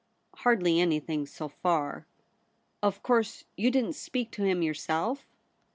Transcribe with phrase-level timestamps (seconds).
[0.39, 2.07] 'Hardly anything, so far.''
[2.81, 5.27] Of course you didn't speak to him your self?'